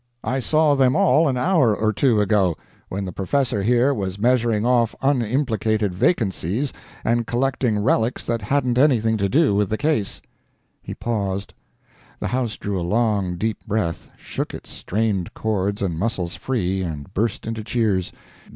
[0.23, 2.55] I saw them all an hour or two ago,
[2.89, 6.73] when the Professor here was measuring off unimplicated vacancies
[7.05, 10.19] and collecting relics that hadn't anything to do with the case."
[10.81, 11.53] He paused.
[12.19, 17.13] The house drew a long, deep breath, shook its strained cords and muscles free and
[17.13, 18.11] burst into cheers.